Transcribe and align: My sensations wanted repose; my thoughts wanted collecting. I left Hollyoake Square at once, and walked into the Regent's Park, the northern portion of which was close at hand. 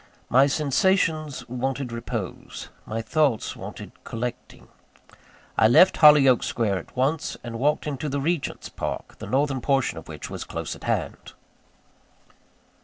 My 0.29 0.47
sensations 0.47 1.47
wanted 1.47 1.91
repose; 1.91 2.69
my 2.87 3.03
thoughts 3.03 3.55
wanted 3.55 3.91
collecting. 4.03 4.67
I 5.59 5.67
left 5.67 5.97
Hollyoake 5.97 6.41
Square 6.41 6.79
at 6.79 6.95
once, 6.97 7.37
and 7.43 7.59
walked 7.59 7.85
into 7.85 8.09
the 8.09 8.19
Regent's 8.19 8.67
Park, 8.67 9.19
the 9.19 9.27
northern 9.27 9.61
portion 9.61 9.99
of 9.99 10.07
which 10.07 10.27
was 10.27 10.43
close 10.43 10.75
at 10.75 10.85
hand. 10.85 11.33